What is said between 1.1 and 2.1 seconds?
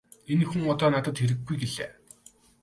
хэрэггүй -гэлээ.